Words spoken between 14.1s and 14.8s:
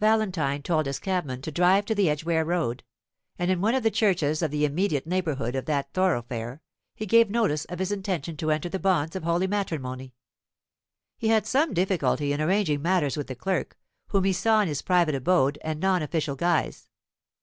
he saw in his